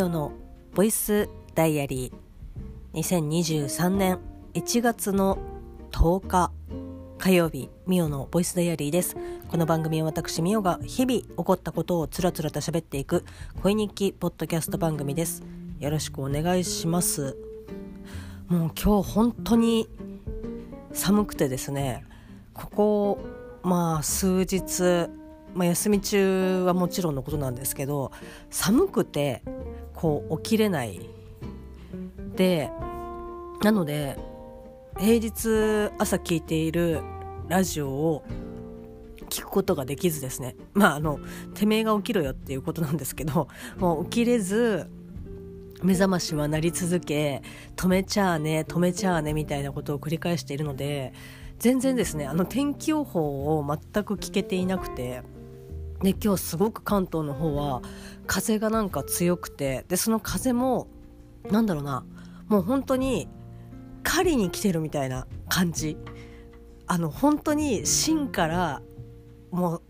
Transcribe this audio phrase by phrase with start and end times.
[0.00, 0.32] ミオの
[0.74, 2.98] ボイスダイアリー。
[2.98, 4.18] 2023年
[4.54, 5.36] 1月の
[5.92, 6.50] 10日
[7.18, 9.14] 火曜日ミオのボイスダイアリーです。
[9.50, 13.26] この番組は私ミオが日々起こったことをつらつらと喋っていく
[13.62, 15.42] 恋日記ポッドキャスト番組です。
[15.80, 17.36] よろしくお願いします。
[18.48, 19.86] もう今日本当に
[20.94, 22.06] 寒くてですね。
[22.54, 23.18] ここ
[23.62, 25.10] まあ数日
[25.54, 28.12] まあ、休み中はもちろんのことなんですけど
[28.50, 29.42] 寒くて
[29.94, 31.00] こう起きれない。
[32.36, 32.70] で
[33.62, 34.16] なので
[34.98, 37.02] 平日朝聞いている
[37.48, 38.24] ラジオを
[39.28, 40.56] 聞くことができずですね。
[40.72, 41.20] まああの
[41.54, 43.48] てめえが起きろよっていうことなんですけど
[43.78, 44.90] もう起きれず
[45.82, 47.42] 目覚ましは鳴り続け
[47.76, 51.12] 止めちゃあね止めちゃあねみたいなことを繰り返しているので
[51.58, 55.22] 全然ですねあの天気予報を全く聞けていなくて
[56.02, 57.82] で今日すごく関東の方は
[58.26, 60.88] 風がなんか強くてでその風も
[61.50, 62.04] なんだろうな
[62.48, 63.28] もう本当に
[64.02, 65.96] 狩りに来てるみたいな感じ
[66.86, 68.82] あの本当に芯から
[69.50, 69.82] もう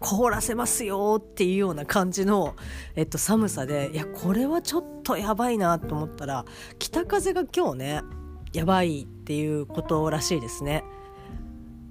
[0.00, 2.54] 凍らせますよっていうような感じの、
[2.96, 6.44] えっと、寒さでいやこれはちょっとやばいなと思ったら
[6.78, 8.02] 北風が今日ね
[8.52, 10.84] やばいっていうことらしいですね。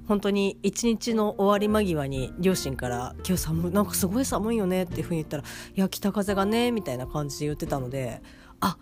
[0.07, 5.43] 本当に一日の終わり間際に両親から「今日寒なんかすごい寒いよね」っていうふうに言ったら
[5.75, 8.21] 「いや北風がね」みたいな感じで言ってたので
[8.61, 8.77] 「あ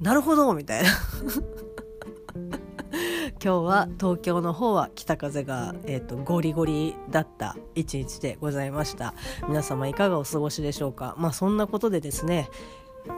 [0.00, 0.88] なるほど」みたいな。
[3.40, 9.14] 今日は東京の方は北風が、えーと、ゴリゴリだった一日でございました。
[9.46, 11.14] 皆様いかがお過ごしでしょうか？
[11.18, 12.48] まあそんなことでですね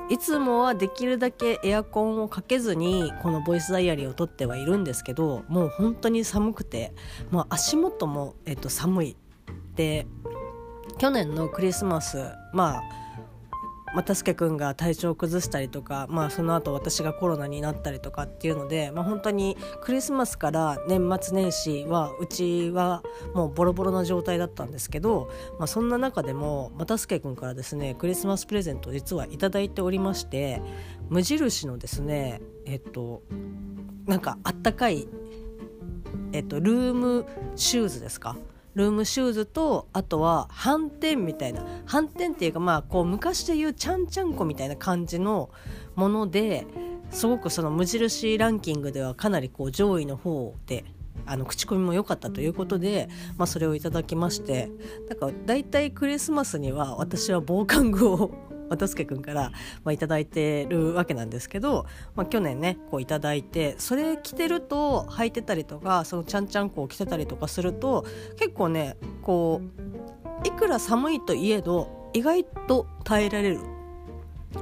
[0.08, 6.92] いつもはできるだけエアコンをかけずにこのボイスダイアリーを撮ってはいるんですけどもう本当に寒くて、
[7.30, 9.16] まあ、足元も、えっと、寒い。
[9.76, 10.06] で
[10.98, 12.18] 去年のクリスマス
[12.52, 12.99] まあ
[13.94, 23.02] まあ、助くんが体調を崩したりとか、まあ、その後私がコロナになったりとかっていうので、まあ、本当にクリスマスから年末年始はうちは
[23.34, 30.62] もうボロボロな状態だったんですけど、まあ、そんな中でも、まあ、助くんからですねクリスマスプレゼントを実は頂いておりまして
[31.08, 33.22] 無印のですねえっと
[34.06, 35.08] なんかあったかい、
[36.32, 37.26] えっと、ルーム
[37.56, 38.36] シューズですか？
[38.74, 41.64] ルームシューズとあとは斑点みたいな。
[41.86, 45.50] 斑点っていうかまあこう昔で言うちゃんちゃんこみたいな感じの
[45.96, 46.66] もので
[47.10, 50.84] すごくその無印ランキングではかなりこう上位の方で
[51.26, 54.70] あの口コミも良かったということで、まあ、それをいただきまして
[55.08, 58.30] だから大体クリスマスには私は防寒具を
[58.70, 59.50] 渡助君から、
[59.84, 68.06] まあ、いただいてるわけなんですけど、まあ、去年ねこういただいてそれ着てると履いてたりとかそのちゃんちゃんこを着てたりとかすると
[68.38, 69.60] 結構ねこ
[70.44, 73.60] ういくら寒いといえど意外と耐えられる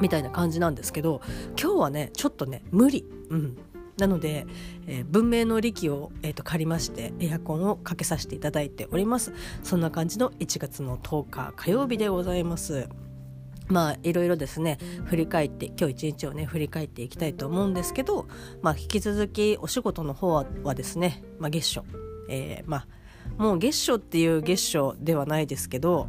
[0.01, 1.21] みたいな感じなんですけど
[1.61, 3.05] 今日はねちょっとね無理。
[3.31, 3.59] うん。
[3.99, 4.47] なので、
[4.87, 9.33] えー、文明の利器を、えーと借りましてエアコンをかけさせていただいております。
[9.65, 12.89] そんな感じの1月の10日火曜日でございます。
[13.69, 18.27] まあいろいろですね振り返って今日一日をね振り返っていきたいと思うんですけど、
[18.63, 21.87] まあ、引き続きお仕事の方はですね、まあ、月初、
[22.31, 22.87] えー、まあ
[23.37, 26.09] もう月初っていう月初ではないですけど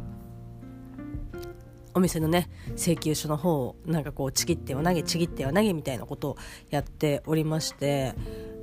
[1.92, 6.36] お店のね請求書の方をなんかこうちぎっては投げちぎっては投げみたいなことを
[6.70, 8.14] やっておりまして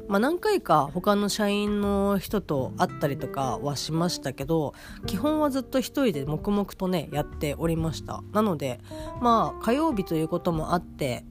[0.08, 4.74] まあ、何回か他の社員の人と会ったりとかはしましたけど
[5.06, 8.24] 基本はずっと一人で黙々とねやっておりました。
[8.32, 8.80] なので
[9.22, 11.26] まあ火曜日ということもあって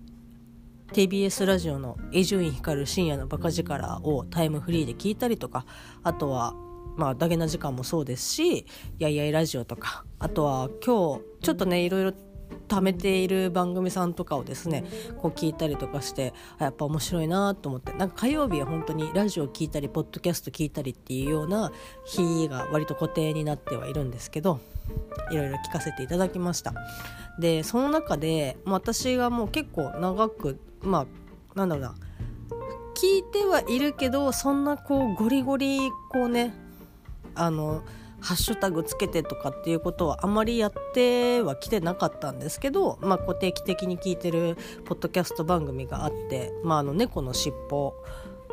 [0.92, 5.66] TBS ラジオの伊集院光る深夜のバカ力をタイムフリーで聞いたりとか
[6.02, 6.54] あとは
[6.96, 8.66] まあダゲな時間もそうですし
[8.98, 12.12] やいやいラジオとかあとは今日ちょっとねいろいろ
[12.68, 14.84] 貯めている番組さんとかをですね
[15.18, 17.92] こう聞いたりとかしてやっぱ面白いなと思って。
[17.92, 21.72] なんか火曜日は本当にラジオ聞いたりポッドキャスト聞いたりっていうような
[22.04, 24.60] 日が割と固定になってはいるんですけど
[25.30, 26.74] いろいろ聞かせていただきました。
[27.38, 31.06] でその中で私がもう結構長くま
[31.54, 31.94] あなんだろうな
[32.94, 36.54] 聞いてはいるけどそんなこうゴリゴリこうね
[37.34, 37.82] あの
[38.20, 47.94] ハッシュタグつけてとかっていうことはあまりやってはきてなかったんですけど、まあ、定期的に聞いてるポッドキャスト番組があって「まあ、あの猫のしっぽ」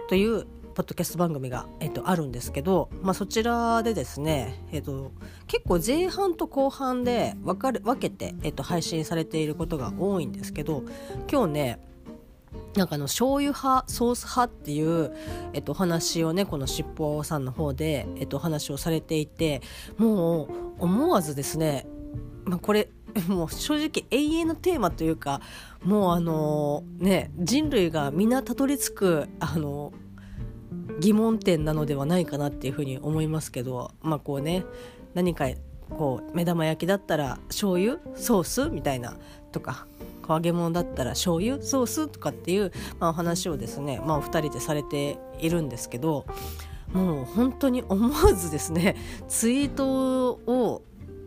[0.09, 5.11] というポッドキャスト番組が、えっと、あるんですけど、まあ、そちらでですね、えっと、
[5.47, 10.83] 結構前半と後半で分かる分けて、えっと、配信されていることが多いんですけど
[11.31, 11.92] 今日ね
[12.75, 15.13] なんかあの醤油派ソース派っていう、
[15.53, 19.61] えっと、話をねこのしっぽさんの方で、えっと、話をされていて
[19.97, 21.85] もう思わずですね、
[22.45, 22.89] まあ、これ
[23.27, 25.41] もう正直永遠のテーマというか
[25.83, 29.93] もうあのね人類が皆たどり着くあの
[30.99, 34.65] 疑問点なのではないかなっていうふうに思いますけどまあこうね
[35.13, 35.45] 何か
[35.89, 39.17] こう目玉焼きだったら醤油ソースみたいな
[39.51, 39.85] とか
[40.31, 46.25] 揚げ物だったら醤油ソースとかっていう、まあ、話をですね、まあ、お二人でされているんですけど
[46.93, 48.95] もう本当に思わずですね
[49.27, 50.83] ツイートを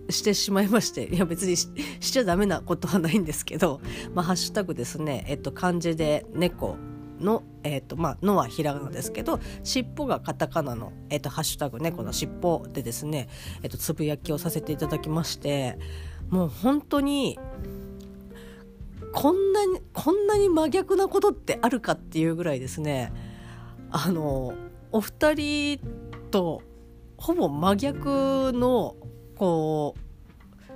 [0.09, 1.69] してしまいましていや別にし
[2.01, 3.81] ちゃダメなことはないんですけど、
[4.15, 6.77] まあ、ハッシュタグですね、えっと、漢字で猫
[7.21, 13.29] の、えっとまあ、のはひらがなですけど尻尾がカタカナの、えっと、ハッシュタグ猫の尻尾でですね、
[13.63, 15.79] えっと、つぶやきをさせていただきまして
[16.29, 17.39] もう本当に
[19.13, 23.13] こんなにこんなに真逆なことってあるかっていうぐらいですね。
[23.91, 24.55] あの
[24.93, 25.81] お二人
[26.31, 26.63] と
[27.17, 28.97] ほぼ真逆の
[29.37, 30.01] こう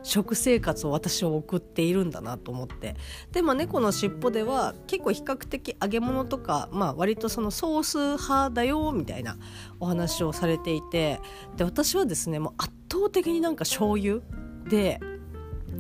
[0.03, 2.97] 食生活を私は送っているんだなと思って。
[3.33, 9.37] でも猫の尻尾では結構比較的揚げ物とか、まあ、割とそのソース派だよみたいな
[9.79, 11.21] お話をされていて。
[11.57, 14.21] で私はですねもう圧倒的になんか醤油
[14.69, 15.01] で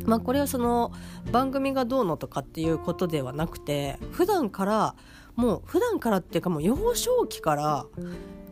[0.04, 0.92] まあこれはその
[1.32, 4.94] 番組がどうのとかっていうことではなくて普段から
[5.36, 7.86] もう普段からっていうかもう幼少期から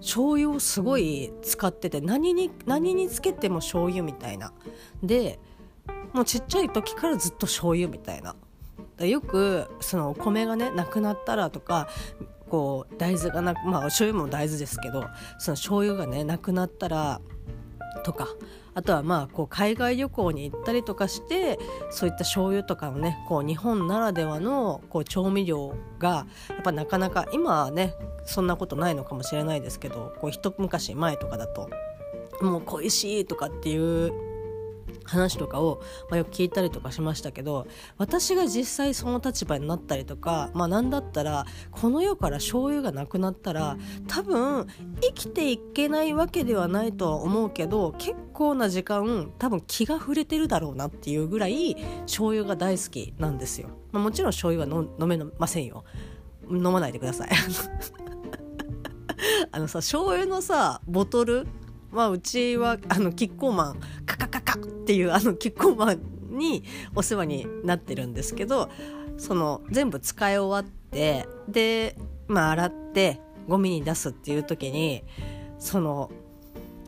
[0.01, 4.53] 醤油をすごい使ってて何に何につけても醤油みたいな。
[5.03, 5.39] で
[6.13, 8.35] もうちっちゃい時からずっと醤油みたいな。
[9.07, 11.89] よくその米がねなくなったらとか
[12.49, 15.05] こう大豆がなまあ醤油も大豆ですけど
[15.39, 17.21] その醤油がねなくなったら
[18.05, 18.29] とか
[18.75, 21.59] あとはまあこう海外旅行に行ったりとかして
[21.91, 27.95] そういった醤油とかのねこう日本ならではのこう調味料がやっぱなかなか今はね
[28.25, 31.71] そんなことないのかもしれないですけどこう一昔前とかだと
[32.41, 34.28] もう恋しいとかっていう
[35.05, 35.81] 話とかを、
[36.11, 43.77] まあ、よく聞いたりとかしましたけど私が実際その立場になったりとか、まあ、何だったらこの世から醤油がなくなったら
[44.07, 44.67] 多分
[45.01, 53.69] 生きていけないわけではないとは思うけど結構な時間多分気が触れてるだろうなっていうぐらい醤油が大好きなんですよ。
[53.93, 55.85] まあ、もちろん醤油は飲めませんよ。
[56.51, 57.29] 飲まないでください。
[59.51, 61.47] あのさ醤油のさボトル
[61.91, 64.28] まあうちはあのキッコーマンカカ
[64.67, 66.65] っていうあのキッコーマンに
[66.95, 68.71] お世話になってるんですけど
[69.17, 71.97] その全部使い終わってで
[72.27, 75.05] まあ洗ってゴミに出すっていう時に
[75.59, 76.11] その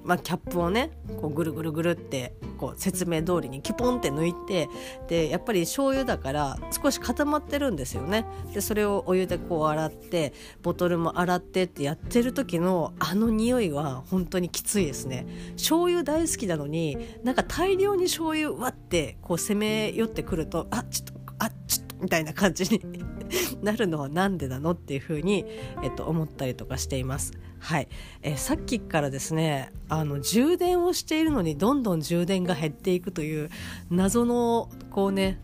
[0.05, 4.69] まあ、キャップをねこうぐるぐるぐるってこう説明通りにキュポンって抜いて
[5.09, 10.33] でやっぱり醤油だから少し固まってるんですよねでそれをお湯でこう洗って
[10.63, 22.81] ボトルも洗ってってやってる時のあの匂いは本当にきついですね醤油大好きなのになんか大量に醤油わってこう攻め寄ってくるとあちょっとあちょっとみたいな感じに
[23.63, 25.45] なるのは何でなのっていうふうに、
[25.83, 27.33] えっと、思ったりとかしています。
[27.61, 27.89] はい、
[28.23, 33.51] えー、さっきからですねあの充電をしているのにどんどん充電が減っていくという
[33.91, 35.41] 謎のこうね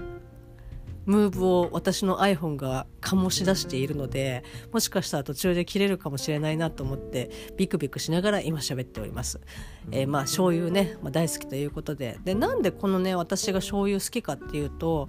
[1.04, 4.42] ムーブを私の iPhone が醸し出しているので
[4.72, 9.40] もしかしたら途中で切れるかもしれないなと思ってビクビクしながら今喋っております、
[9.92, 12.18] えー、まあ醤油ね、まあ、大好きということで。
[12.24, 15.08] でなんでこのね私が醤油好きかっていうと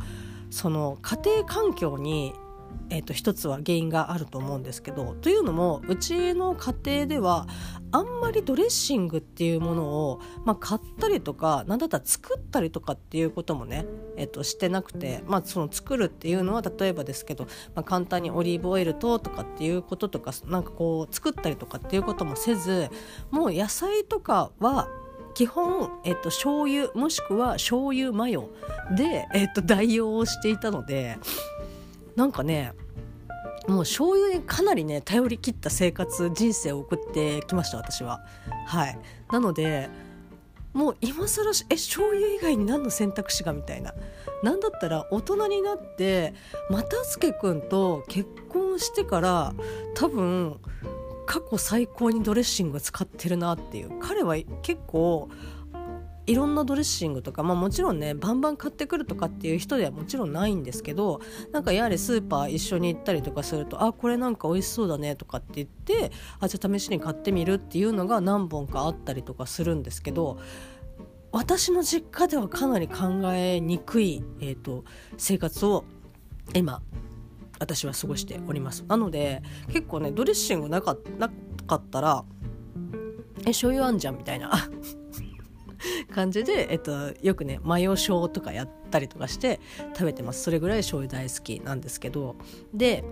[0.52, 2.34] その家庭環境に
[2.90, 7.48] えーと、一つは原因があると思うんですけどというのもうちの家庭では
[7.92, 13.86] あんまりドレッシングっていうものを、まあ、買ったりとか何だったら作ったりとかっていうこともね、
[14.18, 22.90] えーと、してなくて、まあ、その作るっていうのは例えばですけど、まあ、簡単にオリーブオイルととかっていうこととかなんかこう作ったりとかっていうこともせず
[23.32, 24.88] もう野菜とかは
[25.38, 28.50] 基本、えっと、醤油もしくは醤油マヨ
[28.96, 31.20] で、えっと、代用をしていたので
[32.18, 32.74] なんかね
[33.68, 38.22] もう醤油にかなりね頼り切った生活人生を送ってきました私は。
[38.66, 39.00] はい。
[39.32, 39.90] なので
[40.74, 43.94] もう今更え醤油以外に何の選択肢がみたいな。
[44.44, 46.34] 何だったら大人になって
[46.70, 49.54] 又助君と結婚してから
[49.96, 50.60] 多分
[51.26, 54.00] 過去最高にドレッシング使ってるなっていう。
[54.00, 55.30] 彼は結構
[56.28, 61.22] いろんなドレッシングとか、まあ、もちろんねバンバン買ってくるとかっていう人ではもちろんないんですけど
[61.54, 70.38] なんかやはりスーパー一緒に行ったりとかするとあこれなんか美味しそうだねとかって言ってあじゃあ試しに買ってみるっていうのが何本かあったりとかするんですけど
[71.32, 74.86] 私の実家ではかなり考えにくい、えーと、
[75.18, 75.86] 生活を
[76.54, 76.82] 今
[77.60, 78.86] 私は過ごしております。
[78.88, 81.30] なので結構ねドレッシングなかな
[81.68, 82.24] かったら
[83.42, 84.52] え醤油あんじゃんみたいな。
[86.12, 89.60] 感じで、えっと、よくねマヨ醤とかやったりとかして
[89.94, 90.44] 食べてます。
[90.44, 92.36] それぐらい醤油大好きなんですけど。
[92.74, 93.04] で、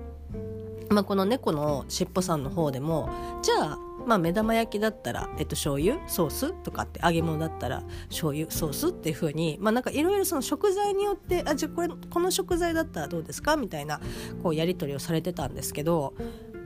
[0.90, 3.10] まあ、この猫のしっぽさんの方でも
[3.42, 14.00] じゃあまあ、目玉焼きだったら、えっと、醤油ソースとかって揚げ物だったら醤油ソースっていう風にまあなんかいろいろその食材によってあじゃあこれこの食材だったらどうですかみたいな
[14.44, 16.14] こうやり取りをされてたんですけど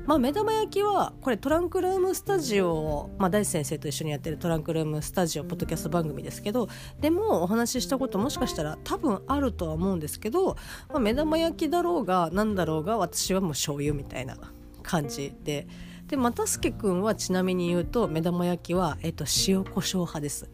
[0.09, 6.67] まあ、目玉焼きはこれトランクルームスタジオ、まあ、大地先生と一緒にやってるトランクルームスタジオポッドキャスト番組ですけど
[6.99, 10.57] でもお話ししたこともしかしたら多分あるとは思うんですけど、
[10.89, 14.35] まあ、目玉焼きだろうが何だろうが私はもう醤油みたいな
[14.81, 15.67] 感じで。
[16.07, 20.49] で又助君はちなみに言うと目玉焼きは、えっと、塩コショウ派です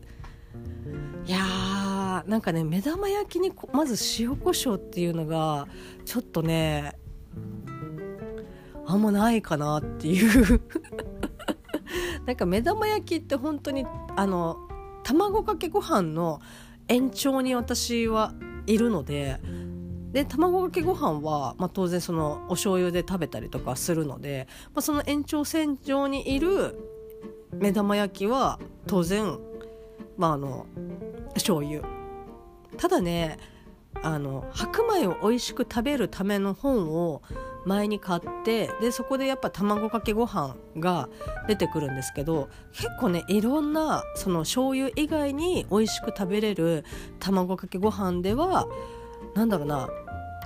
[1.25, 5.69] いやーなんかね目玉焼きにまず塩コショウっていうのが
[6.03, 6.97] ちょっとね
[8.88, 10.62] あんまないかなっていう。
[12.25, 14.58] なんか目玉焼きって本当にあの
[15.04, 16.39] 卵かけご飯の
[16.88, 18.34] 延長に私は
[18.65, 19.39] いるので
[20.12, 26.80] で卵かけご飯は、まあ、当然そのお醤油で食べたりとかするので、まあ、その延長線上にいる
[27.51, 29.38] 目玉焼きは当然、
[30.18, 30.65] まあ、あの
[31.36, 31.84] 醤油。
[32.77, 33.38] ただね
[34.01, 37.22] あの白米を美味しく食べるための本を
[37.65, 41.10] 前に買ってでそこでやっぱ卵かけご飯が
[41.48, 46.86] 出てくるんですけど結構ねいろんなその醤油以外に美味しく食べれる
[47.19, 48.67] 卵かけご飯では
[49.34, 49.89] なんだろうな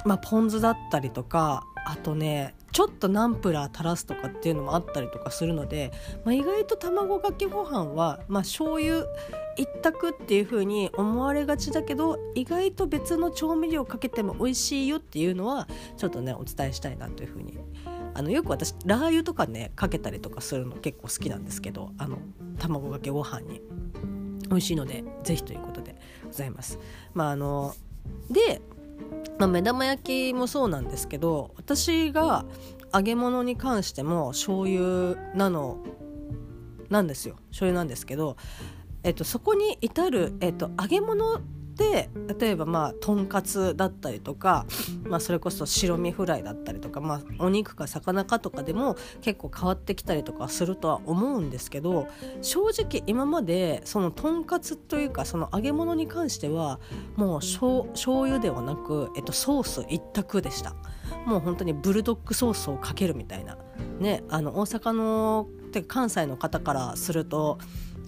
[0.05, 5.91] まあ、ポン酢だったりとかあとねちょっとナンプラー垂らすとかっていうのもあったりとかするので、
[6.23, 9.05] まあ、意外と卵かけご飯はまあ醤油
[9.59, 17.59] 一択っていう風に思われがちだけど意外と別の調味料かけても美味しいよっていうのはちょっとねお伝えしたいなという風に。
[18.15, 22.17] あのよく私ラー油とかねかけたりとかするの結構好きなんですけどあの
[22.57, 23.61] 卵かけご飯に。
[24.49, 26.79] 美味しいので是非ということでございます。
[27.13, 27.75] まああの
[28.31, 28.61] で
[29.37, 32.45] まあ、目玉焼きもそうなんですけど私が
[32.93, 35.77] 揚げ物に関しても醤油なの
[36.89, 37.35] なんですよ。
[37.49, 38.35] 醤油なんですけど、
[39.03, 41.41] えっと、そこに至る、えっと、揚げ物
[41.79, 44.65] で例えばまあとんかつだったりとか、
[45.05, 52.09] まあ、それこそ白身フライだったりとか、まあ、お肉か魚かとかでも結構変わってきたりとかするとは思うんですけど
[52.41, 56.81] 正直今までそのとんかつというかその揚げ物に関しては
[57.15, 60.75] もうしょ醤油ではなく、えっと、ソース一択でした。
[61.25, 63.57] もう本当にブルドックソースをかけるみたいな
[63.99, 67.59] ねあの大阪のて関西の方からすると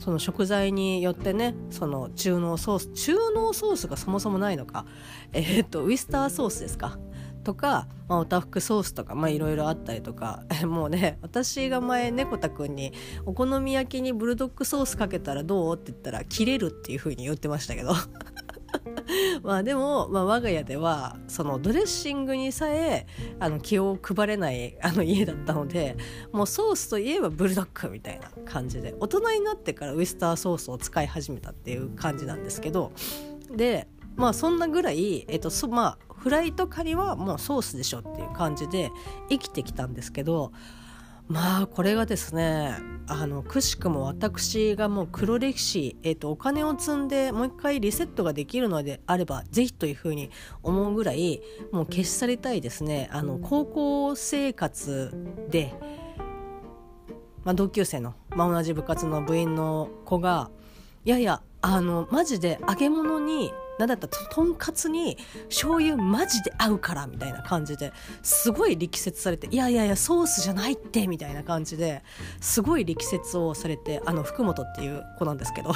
[0.01, 4.85] その食材によってねその中濃ソース中濃ソースがそもそもないのか。
[5.31, 6.97] えー、っとウイスターソースですか？
[7.43, 10.43] とか、まあ、おたふくソースとかいろいろあったりとか。
[10.65, 12.93] もうね私が前猫田くんに
[13.27, 17.93] 「お好み焼きにブルドッグソースかけたらどう?」って言ったら「切れる」っていう風に言ってましたけど。
[19.43, 23.05] まあでも、まあ、我が家ではそのドレッシングにさえ
[23.39, 25.97] あの気を配れない あの家だったので
[26.31, 32.91] もうソースといえばブルドッグみたいな感じで大人になってからウイスターソースを使い始めたっていう感じなんですけど
[33.55, 38.91] でまあそんなぐらい、えっとそまあ、フライとカニはもうソースでしょっていう感じで
[39.29, 40.51] 生きてきたんですけど
[41.27, 42.75] まあこれがですね
[43.07, 50.29] あのくしくも私がもう黒歴史、えーと、お金を積んでもう一回リセットができるのであればぜひというふうに
[50.63, 53.09] 思うぐらいもう消し去りたいですね。
[53.11, 55.13] あの高校生活
[55.49, 55.73] で、
[57.43, 60.49] まあ、同級生の、まあ、同じ部活の部員の子が
[61.03, 65.17] いやいやあのマジで揚げ物になんだったらとんかつに
[65.49, 72.03] 醤油マジで合うからみたいな感じですごい力説されていやいやいやソースじゃないってみたいな感じで
[72.39, 75.73] すごい力説をされてあの福本っていう子なんですけど。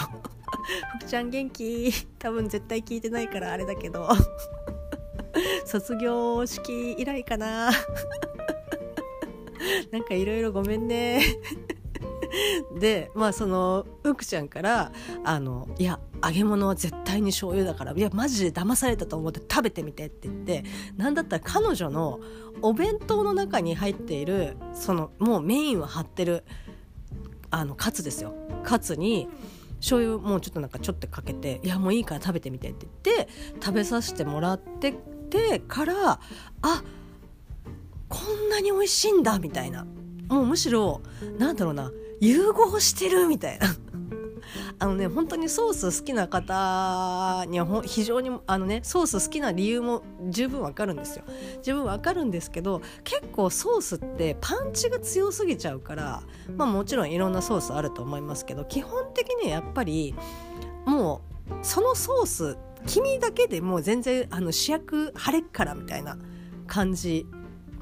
[1.00, 1.92] 福ちゃん元気。
[2.20, 4.10] 多分絶対聞いてないからあれだけど。
[5.66, 7.72] 卒業式以来かな。
[9.92, 11.22] なんかいろいろごめんね。
[12.80, 14.92] でまあその福ちゃんから
[15.24, 20.64] あの「いや揚げ物は絶対に醤油だからいやマジで騙されたと思って食べてみて」って言って
[20.98, 22.20] 何だったら彼女の
[22.62, 26.44] お弁当の中に入っているそのもうメインは張ってる
[27.52, 28.34] あのカツですよ。
[28.64, 29.28] カツに
[29.78, 33.30] 醤油もうちょっとなんかちょっとかけて「いやもういいから食べてみて」って言って
[33.62, 34.94] 食べさせてもらって
[35.30, 36.20] てから
[36.62, 36.84] あ
[38.10, 39.86] こんなに美味しいんだみたいな。
[40.28, 41.02] もうむしろ
[41.38, 41.92] なんだろうな。
[42.26, 43.68] 融合してるみたいな。
[44.78, 51.24] あのね本当にソース好きな方には非常にあのねソース好きな理由も十分わかるんですよ。
[51.62, 56.24] 十分わかるんですけど結構ソースってパンチが強すぎちゃうから
[56.58, 60.14] まあもちろんいろんなソースあると思いますけど基本的にはやっぱり
[60.86, 66.18] もうそのソース黄身だけでもう全然あの主役晴れっからみたいな
[66.68, 67.26] 感じ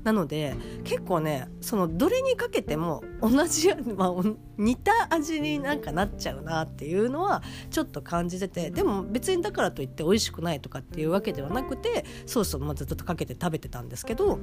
[0.04, 4.24] なので結構ねそのどれにかけても同じ、 まあ、
[4.58, 14.40] 似た味になんかなっちゃうなっていうのはちょっと感じててでも別にだからといって美味しくないとかっていうわけではなくてソースをまずっとかけて食べてたんですけど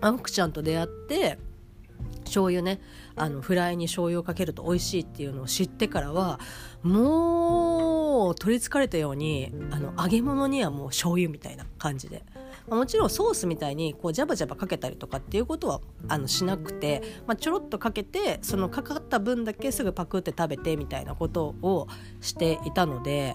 [0.00, 1.38] あ福ちゃんと出会って
[2.24, 2.80] 醤油ね
[3.14, 6.40] あのフライに醤油をかけると美味しいっていうのを知ってからは
[6.82, 12.24] もう取りつかれたようにあの揚げ物にはもう醤油みたいな感じで
[12.68, 21.88] もちろんソースみたいにこうジャバジャバかけたりとかっていうことはあのしなくて、まあ、ちょろっとかけてそのかかった分だけすぐパクって食べてみたいなことを
[22.20, 23.34] していたので、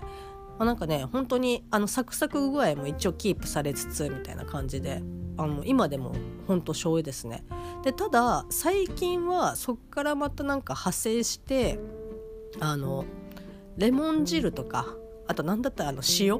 [0.57, 5.01] まあ、なんかね本当にあのサクサク具合も一応キープされつつみたいな感じで
[5.37, 6.13] あの今でも
[6.47, 7.43] 本当醤油ですね。
[7.83, 11.79] でただ最近はそっからまたなんか派生して
[12.59, 13.05] あの
[13.77, 14.87] レモン汁とか
[15.27, 16.39] あと何だったらあの塩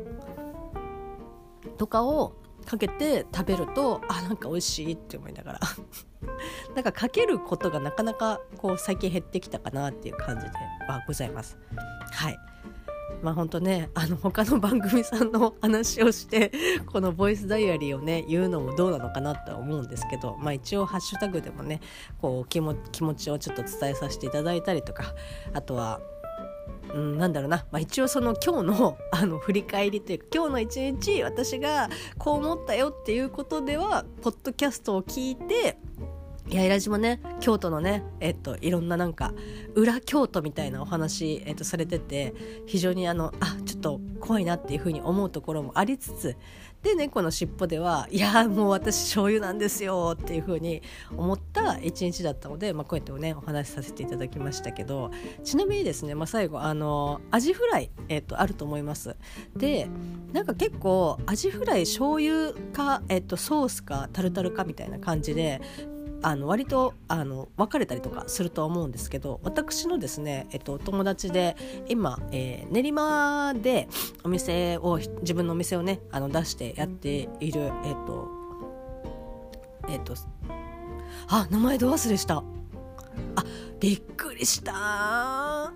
[1.78, 2.34] とかを
[2.68, 5.60] かけて食べるとあなんか美味しいって思いながら
[6.76, 10.52] なんかかけることがなかなかこう最近減ってきたかなっていう感じで
[10.88, 11.58] はございます。
[12.12, 12.38] はい
[13.22, 16.52] まあ本当ねあの他の番組さんの話をして
[16.92, 21.80] このボイスダイアリーをね言うのもどうなのかなとは思うんですけど、まあ、一応ハッシュタグでもね
[22.22, 25.16] こう気も気持ちをちょっと伝えさせていただいたりとか
[25.54, 26.00] あとは
[26.94, 35.78] うん、なんだろうな、まあ、一応その今日のあの振り返りというか今日の一日私がこう思ったよっていうことではポッドキャストを聞いて
[36.50, 39.34] 八重ラジもね京都のねえっといろんななんか
[39.76, 42.34] 裏京都みたいなお話、えっと、されてて
[42.66, 46.38] 非常にあのあちょっと怖いなっていうふうに思うところもありつつ
[46.88, 50.82] で猫の尻尾ではいやもう私醤油なんですよっていう風に
[51.18, 55.12] 思った一日だったので、まあ、こうやってねお話しさせていただきましたけど
[55.44, 59.18] ちなみにですね、まあ、最後あのアジフライ、えっと、あると思います。
[59.56, 59.90] で
[60.32, 65.62] なんか結構アジフライ醤油か、えっと、ソースかタルタルかみたいな感じで
[66.22, 71.56] あの割とあの別れたりとかするとは思うんですけど私のですね、えっと、友達で
[71.88, 73.88] 今、えー、練馬で
[74.24, 78.28] お店を自分のお店をねあの出してやっているえっと
[79.90, 80.16] えっと
[81.30, 82.44] あ名前ど忘れした。
[83.36, 83.44] あ
[83.80, 85.74] びっくりした。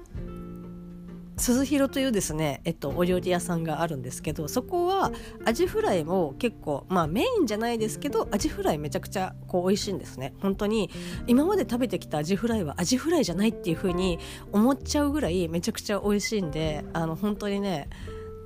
[1.41, 5.11] 鈴広というですね、えっと、お料理屋さんがあるんですけどそこは
[5.45, 10.33] アジフライも結構まあメインじゃないですけどアジフライめちゃくちゃこう美味しいんですね。
[10.41, 10.89] 本当に
[11.27, 14.19] 今まで食べてきたアジフライはアジフライじゃないっていう風に
[14.51, 17.89] 思っちゃうぐらいめちゃくちゃ美味しいんであの本当にね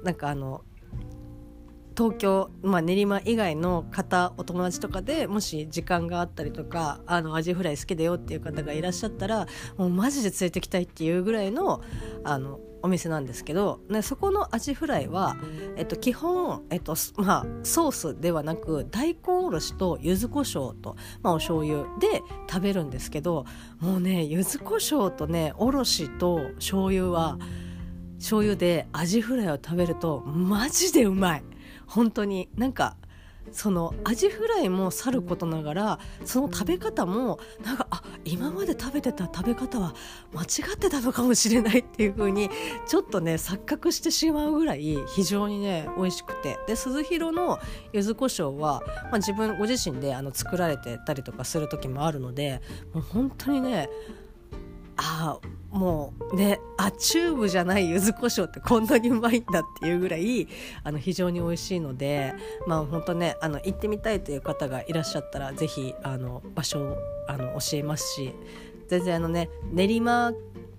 [0.04, 0.64] なんかあの
[1.98, 11.82] 東京、まあ、練馬以外の方お友達とかでもし時間があったりとかあのアジフライ好きだよっていう方がいらっしゃったらもうマジで連れてきたいっていうぐらいの
[12.26, 15.38] あのお店なんですけど、ね、そこのアジフライは、
[15.76, 23.46] えっと、基本、えっとまあ、ソースではなく大根おろしと柚子胡椒と、まあ、お醤油で食べるんですけど
[23.80, 27.40] もうね柚子胡椒とねおろしと醤油は
[28.20, 31.44] 醤油でアジフライを食べるとマジでうまい。
[31.88, 32.98] 本当になんか
[33.52, 39.94] そのアジフライもさることながらその食べ方もなんかあ今まで食べてた食べ方は
[40.34, 42.50] 間違ってたのかもしれないっていう風に
[42.88, 46.58] ちょっとね錯覚してしまうぐらい非常にね美味しくて。
[46.68, 47.60] で鈴広の
[47.94, 52.62] 柚子胡椒は、まあ、自分ご自身であの作られてたりとかする時もあるので
[52.94, 53.90] もう本当にね
[54.98, 60.48] ああもうねあチューブじゃない柚子胡椒ってこんなにうまいんだっていうぐらい
[60.86, 62.34] あの非常に美味しいので
[62.66, 68.34] まあ本当ねあの行ってみたいという方がいらっしゃったら是非あの場所をあの教えますし
[68.88, 70.34] 全然あのね練馬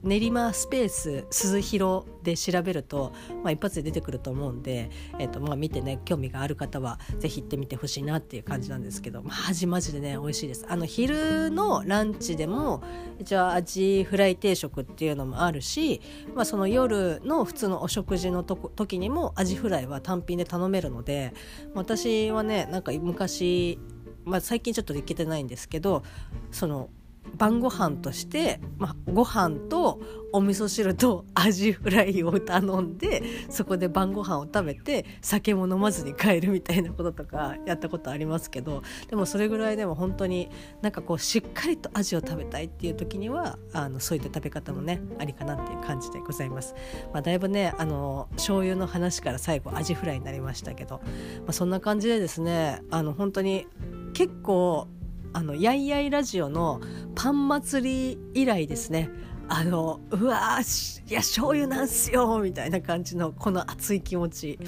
[0.06, 10.64] 練馬スペース鈴広で調べると、まあ、一発で出てくると思うんで、えーとまあ、見てね興味がある方は是非行ってみてほしいなっていう感じなんですけどマジマジでね美味しいです。
[10.68, 12.82] あの昼のランチでも
[13.18, 16.00] 一応アジフライ定食っていうのもあるし、
[16.34, 21.32] まあ、その夜の普通のお食事のとこ時にもアジフライは単品で頼めるので
[21.74, 23.78] 私はねなんか昔
[24.26, 26.02] まあ、最近ちょっと行けてないんですけど
[26.50, 26.90] その
[27.36, 30.00] 晩ご飯として、まあ、ご飯と
[30.32, 40.50] お味噌汁とアジフライを頼んでそこで晩ご飯を食べて酒も飲まずに帰るみたいなこととかやったことありますけどでもそれぐらいでも本当に
[40.82, 46.74] なんかこうしっかりとアジを食べたいっていう時にはあのそういった食べ方もねありかなっていう感じでございます。
[47.12, 51.00] まあ、だいぶねあの醤油の話から最後アジフライになりましたけど、
[51.40, 53.66] まあ、そんな感じでですねあの本当に
[54.12, 54.88] 結構
[55.36, 56.80] あのやいやいラジオの
[57.14, 59.10] パン祭り以来ですね。
[59.48, 60.60] あのうわ
[61.08, 64.58] いや醤油なんすよみたいな感じのこの熱い気持ち。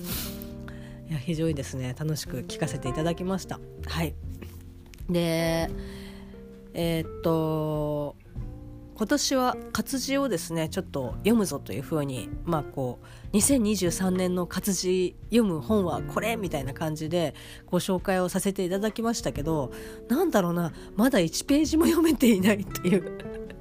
[1.08, 1.96] いや非常にですね。
[1.98, 3.58] 楽しく聞かせていただきました。
[3.86, 4.14] はい。
[5.08, 5.70] で
[6.74, 8.14] えー、っと
[8.94, 17.34] 今年は活字をですねちょっと読むぞというふうにまあこう2023年の活字読む本はこれみたいな感じで
[17.66, 19.72] ご紹介をさせていただきましたけど
[20.08, 23.18] なんだろうなまだ1ページも読めていないっていう。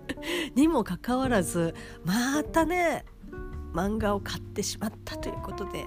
[0.55, 1.75] にもかかわらず
[2.05, 3.05] またね
[3.73, 5.85] 漫画を買ってしまったということで、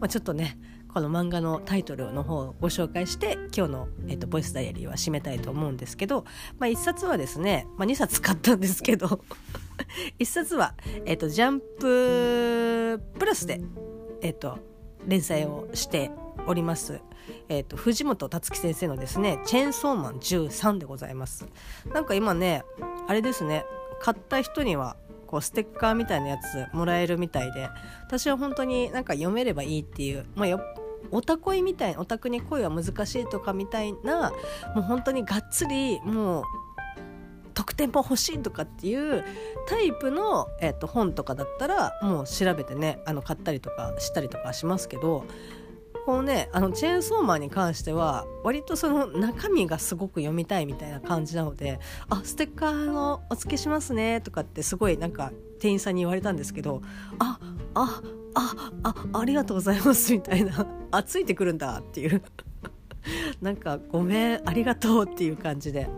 [0.00, 0.58] まあ、ちょっとね
[0.92, 6.24] この漫画のタイトルの方をご紹介して今日の、えーと、ボイスダイアリーは締めたいと思うんですけど、
[6.58, 9.24] まあ、1冊はですね、まあ、2冊買ったんですけど。
[10.18, 13.60] 1冊は、えーと、ジャンププラスで、
[14.20, 14.58] えーと、
[15.06, 16.10] 連載をして
[16.46, 17.00] おります、
[17.48, 21.46] えー、と藤本達樹先生のですね「チェーンソーマン13」でございます。
[21.92, 22.64] なんか今ね
[23.06, 23.64] あれですね
[24.00, 27.68] 買った人にはこうステッカーみたいなやつもらえるみたいで
[28.04, 30.60] 私は本当になんか読めればいいっていう、まあ、よ
[31.12, 34.32] オタ恋みたいなオタクに恋は難しいとかみたいな
[34.74, 36.44] もう本当にがっつりもう
[37.60, 39.22] 特典本欲しいとかっていう
[39.68, 45.26] タイプの、えー、と本とかだったらもう調べてねあの買ったりとかしたりとかしますけど
[46.06, 56.80] このねあのチェーンソーマンに関しては割とその中身がすごく読みたいみたいな感じなので「あステッカーのお付けしますね」とかってすごいなんか店員さんに言われたんですけど
[57.20, 57.38] 「あ
[57.74, 58.00] あ
[58.34, 62.22] ああありがとうございます」みたいな「あついてくるんだ」っていう。
[63.40, 65.88] なんか「ごめんありがとう」っていう感じで。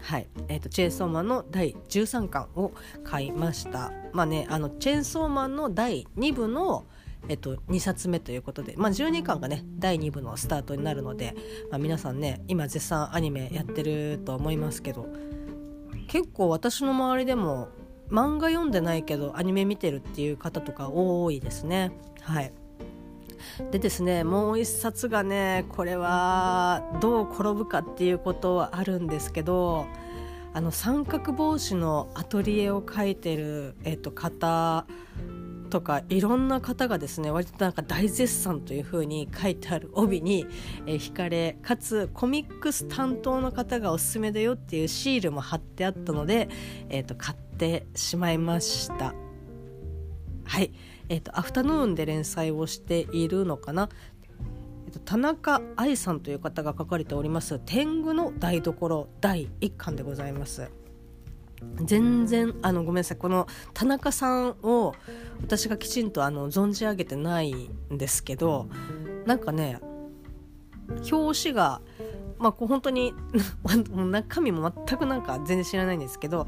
[0.00, 0.26] はい。
[0.48, 2.72] えーと、チェーンソーマンの第13巻を
[3.04, 3.92] 買いました。
[4.12, 6.84] まあねあのチェーンソーマンの第2部の
[7.28, 11.36] えっと、2冊目ということで、まあ、12巻がね第2部のスタートになるので、
[11.70, 15.06] まあ、皆さんね今絶賛アニメやってると思いますけど
[16.08, 17.68] 結構私の周りでも
[18.10, 21.92] 漫画読んでないけどアニメ見てるっていう方とか多いですね。
[22.20, 22.52] はい。
[23.70, 29.86] でですねもう一冊がねこれはどう転ぶかっていうことはあるんですけど
[30.54, 34.86] あの三角帽子のアトリエを描いてる、えっと、方
[35.70, 40.46] とかいろんな方がですね割となんか大絶賛というふうに書いてある 帯に、
[40.84, 46.50] えー、惹かれかつコミックス担当の方がおすすめだよっていうシールも貼ってあったので、
[46.90, 49.14] えーと、買ってしまいました。
[50.44, 50.72] はい、
[51.12, 53.90] えーと、アフタヌーンで連載をしているのかな？
[55.04, 60.70] 田中愛さんという方が書かれております天狗の台所第1巻でございます。
[61.84, 63.18] 全然あのごめんなさい。
[63.18, 64.94] この田中さんを
[65.42, 68.68] 私がきちんとあの存じ上げてないんですけど
[69.26, 69.80] なんかね
[71.12, 71.82] 表紙が
[72.38, 73.12] まあ本当に
[74.10, 76.46] 中身も全くなんか全然知らないんですけど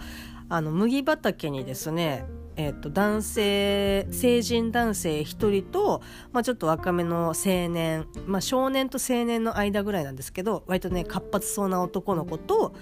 [0.48, 2.24] あの麦畑にですね
[2.56, 12.74] えーと、男性成人男性1人と、まあ、ちょっと若めの青年、まあ、少年と青年の間ぐらいなんですけど割とね活発そうな男の子と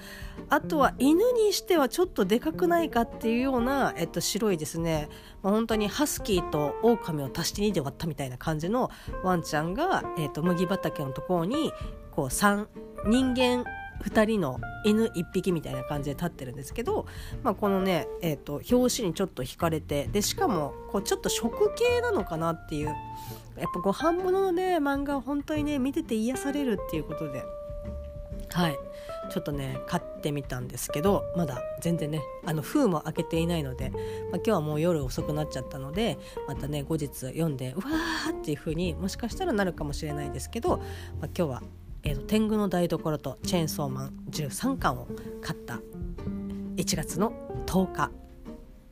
[0.48, 5.08] あとは犬にしてはちょっとでかくないかっていうような、えっと、白いですね、
[5.42, 8.90] まあ、本当にハスキーと狼を足して2で割ったみたいな感じの
[9.22, 11.72] ワンちゃんが、えっと、麦畑のところに
[12.11, 12.66] こう3
[13.06, 13.64] 人間
[14.00, 17.07] 2人の犬1匹みたいな感じで立ってるんですけど、
[17.42, 22.96] まあ、このね、えーと、表紙にちょっと惹かれてでしかもこうちょっと食系なのかなっていうやっ
[23.72, 27.44] ぱご飯物のね漫画は本当にね見てて癒されるっていうことで
[28.50, 28.76] はい。
[29.31, 34.00] ちょっとね買ってみたんですけどまだ全然ねあの封も開けていないので、まあ、
[34.37, 40.87] 今日はもう夜遅くなっちゃったのでまたね後日読んでうわーっていう風にもしかしたらなるかもしれないですけど、まあ、
[41.26, 41.62] 今日は
[42.04, 45.08] えーと、天狗の台所とチェーンソーマン13巻を
[45.40, 45.80] 買った
[46.76, 47.32] 1月の
[47.66, 48.10] 10日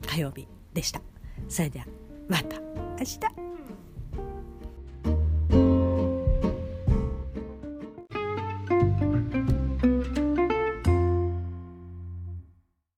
[0.07, 1.01] 火曜日でした。
[1.49, 1.85] それでは
[2.27, 3.50] また明日